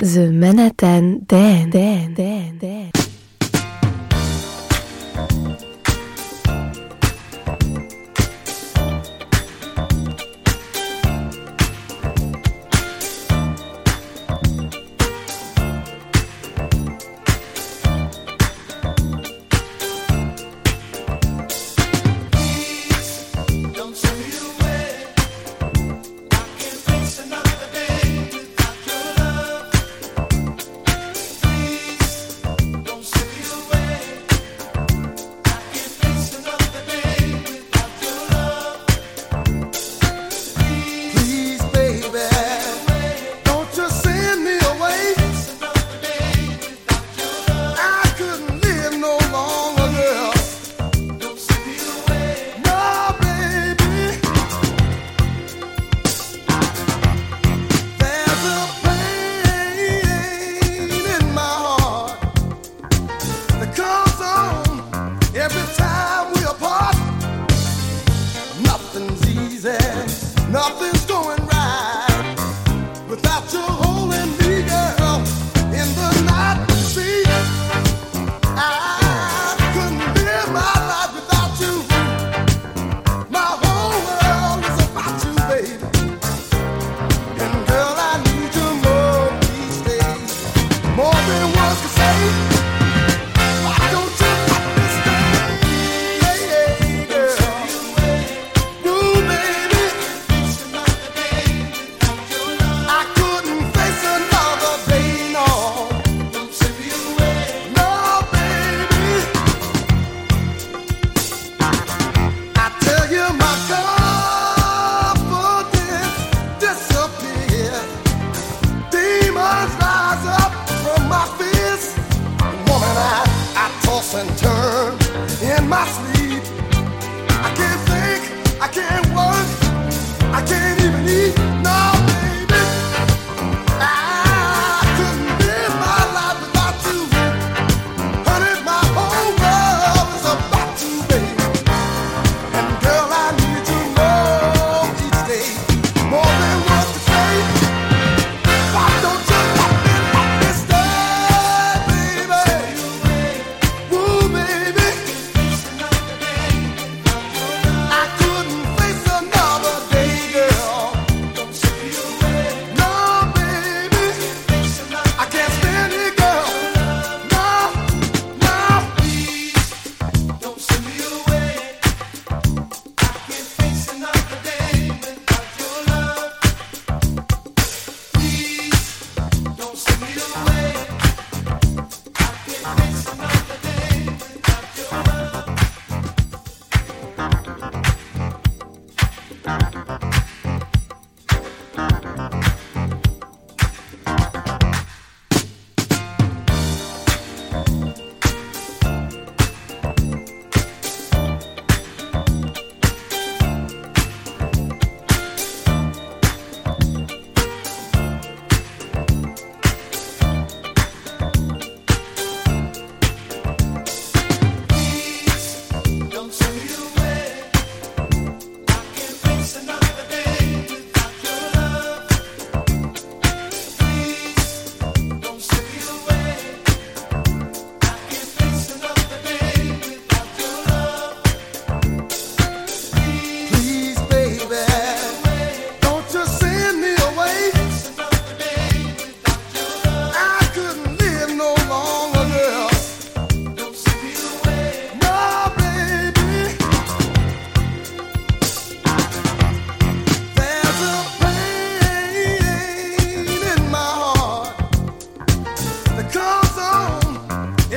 [0.00, 2.97] The Manhattan Dan, Dan, Dan, Dan.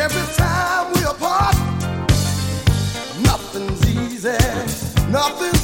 [0.02, 1.56] Every time we apart,
[3.22, 4.36] nothing's easy,
[5.12, 5.61] nothing's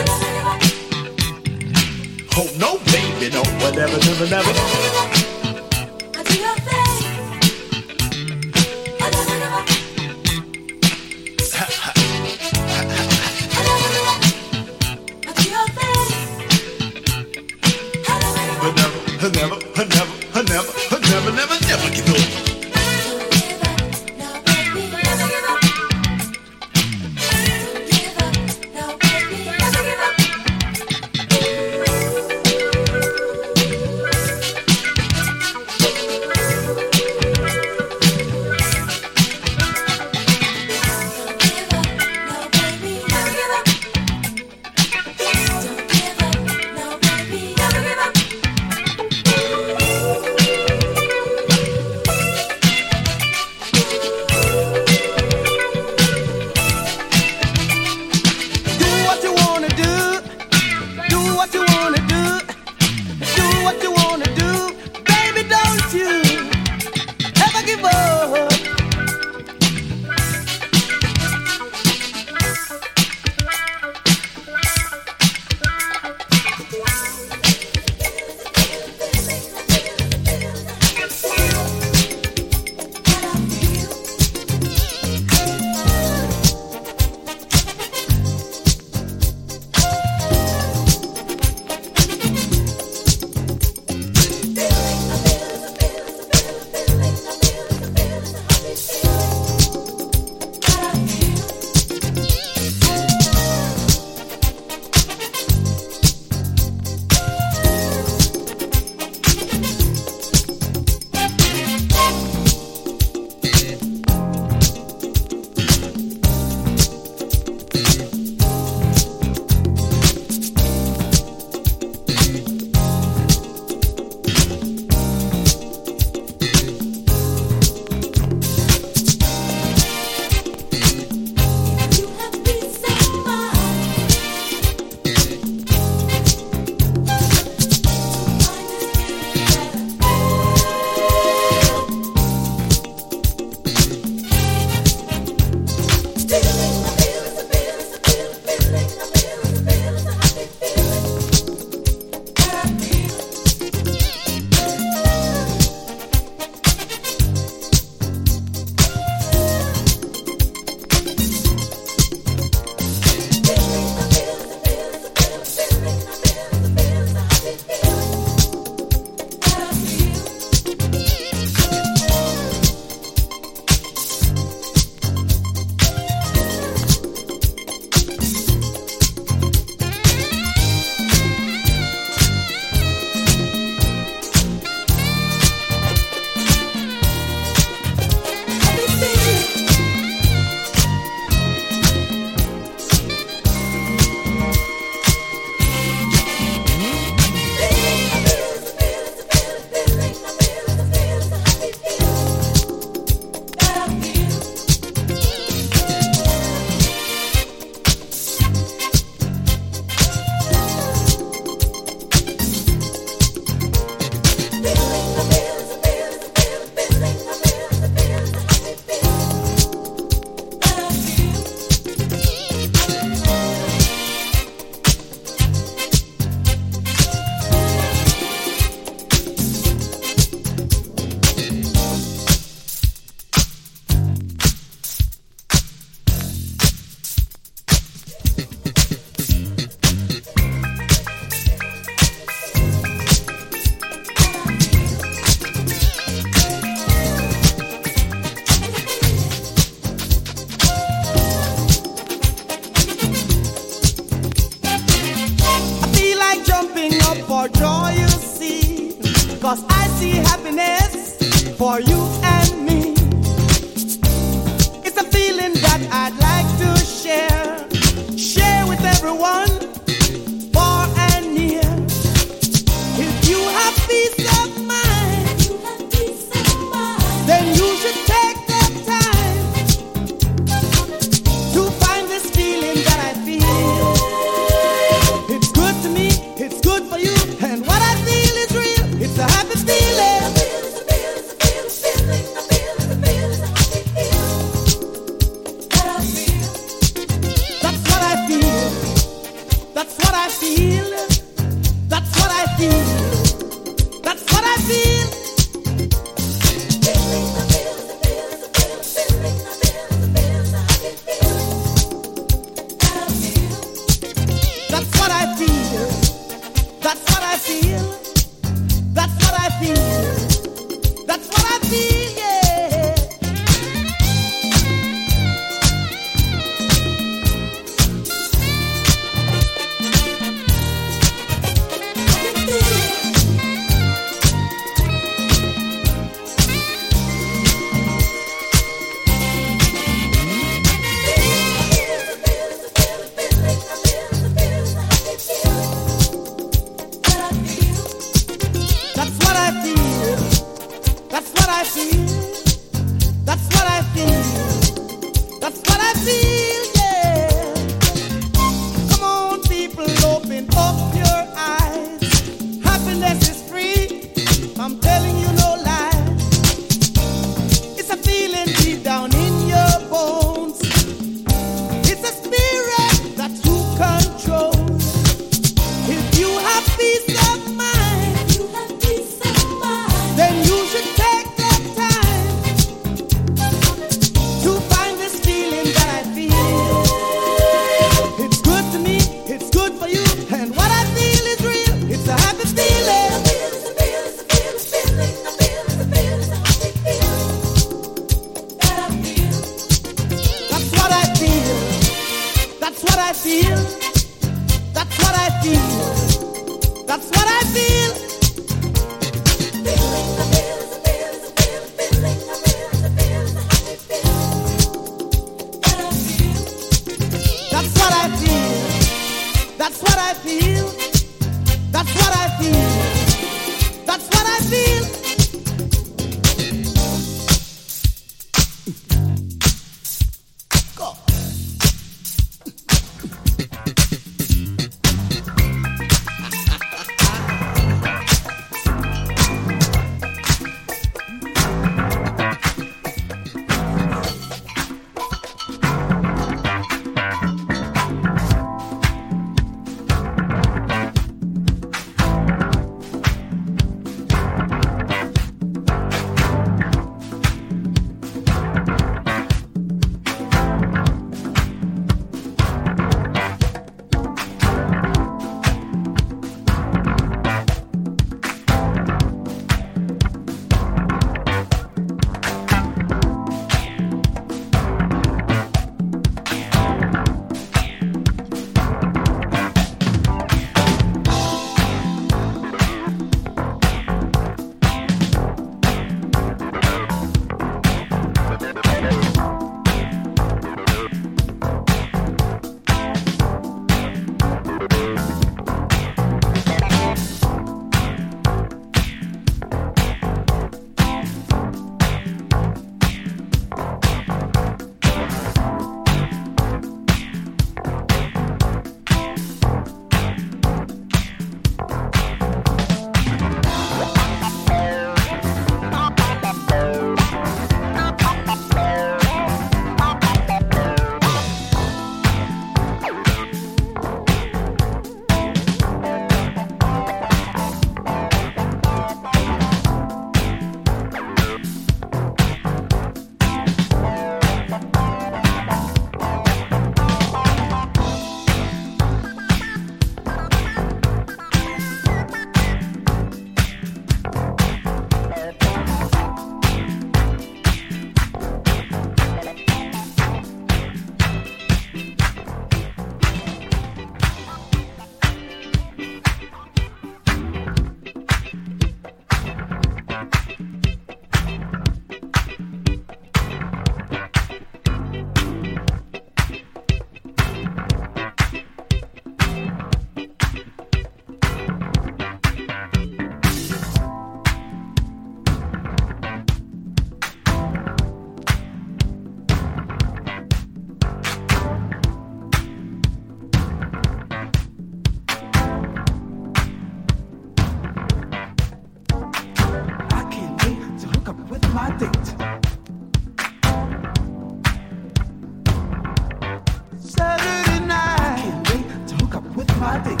[599.61, 600.00] my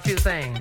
[0.00, 0.59] few things.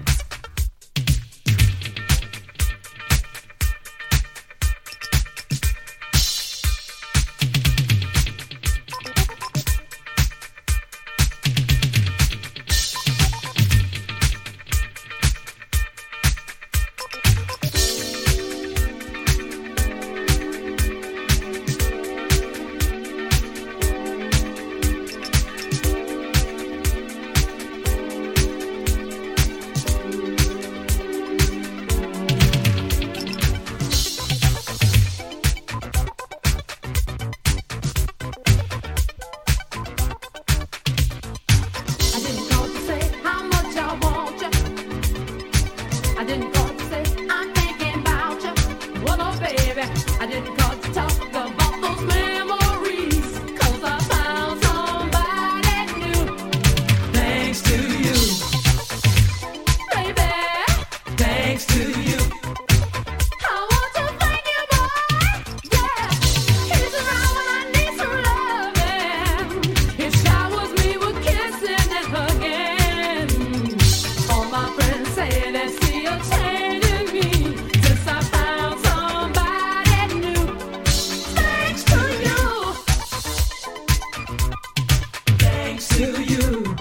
[85.79, 86.75] Thanks to you.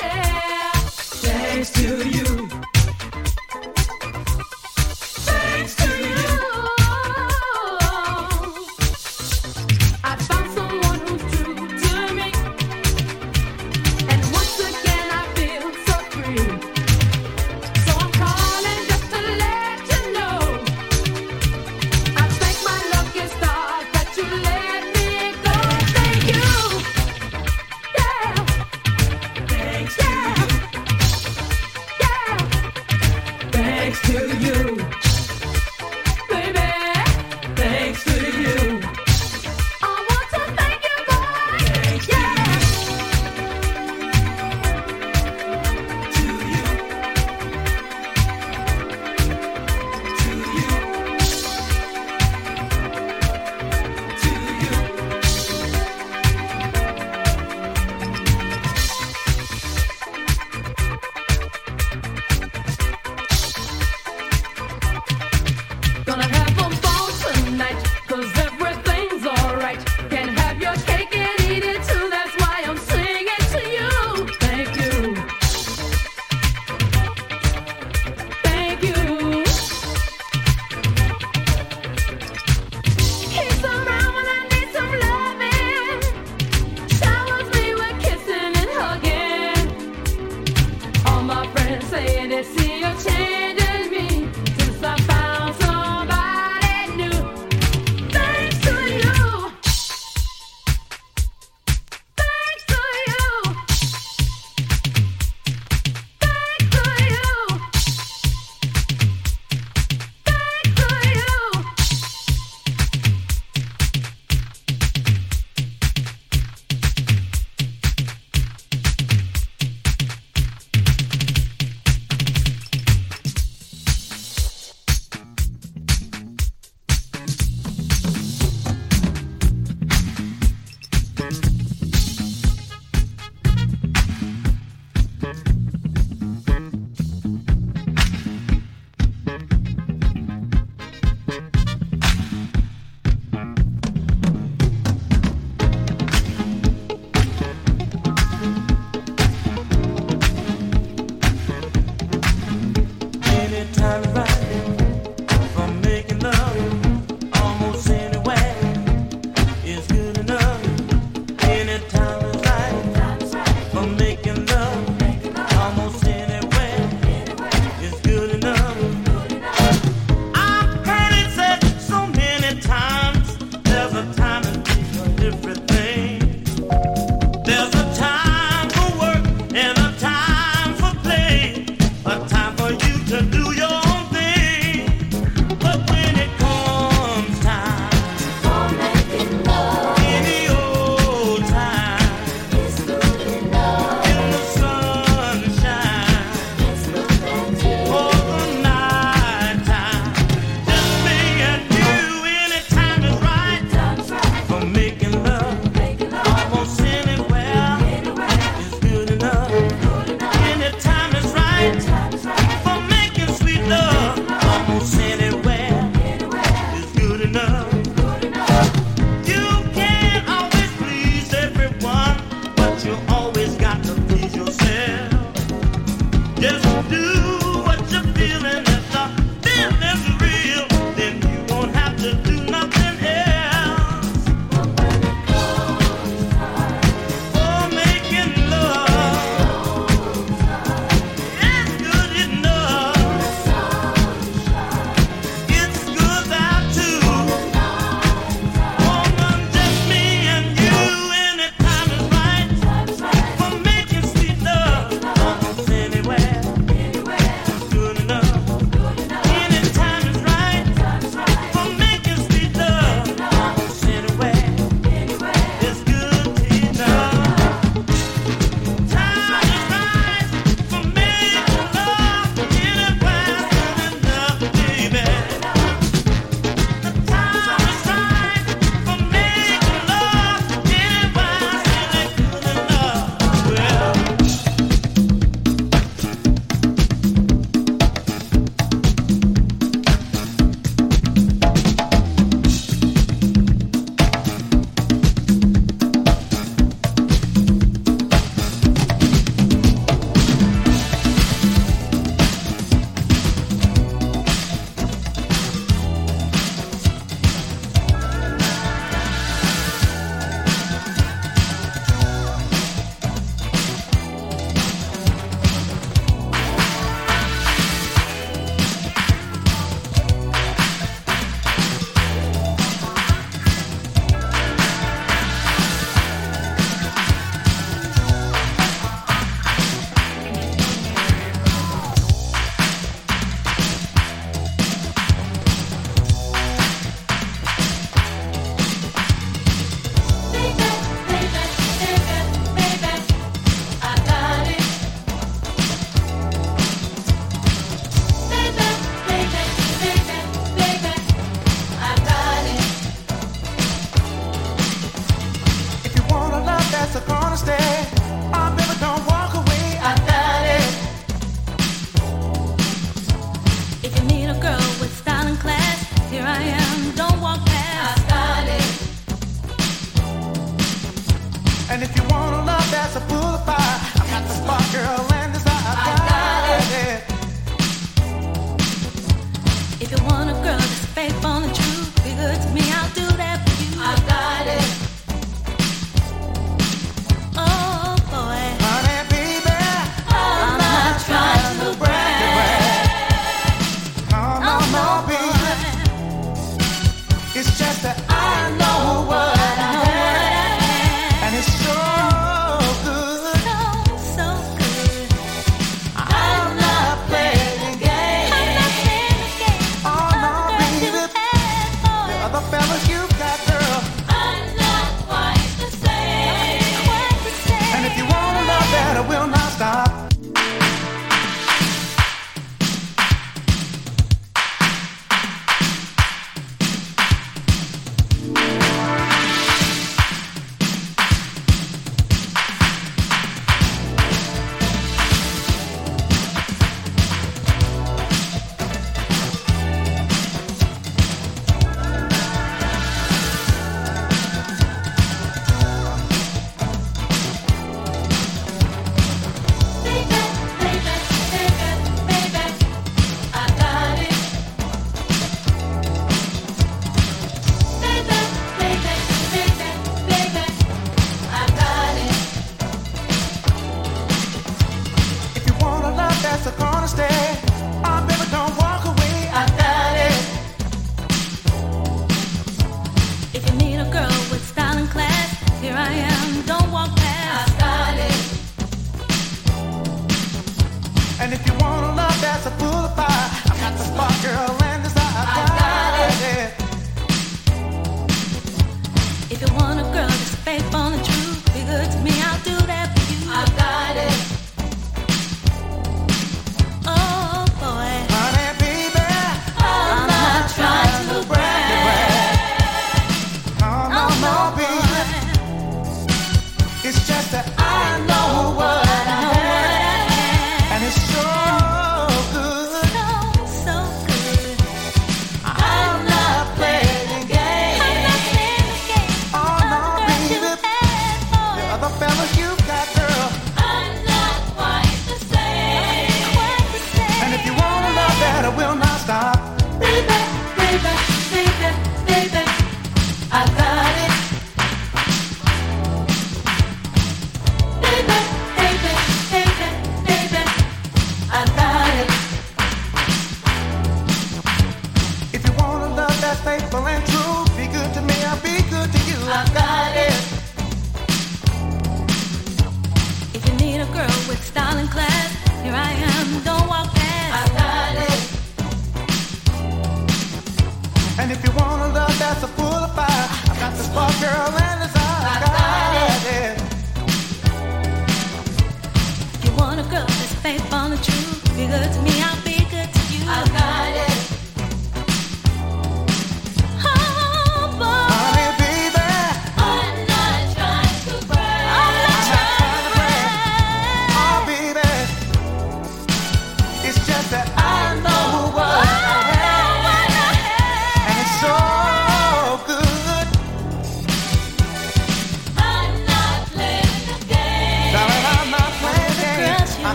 [0.00, 0.72] Yeah.
[0.72, 1.99] Thanks to